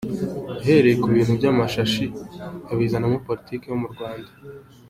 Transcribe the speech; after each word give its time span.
Yahereye 0.57 0.95
ku 1.01 1.07
bintu 1.15 1.31
by’ 1.39 1.45
amashashi, 1.51 2.05
abizanamo 2.71 3.17
politiki 3.27 3.65
zo 3.71 3.77
mu 3.81 3.87
Rwanda. 3.93 4.31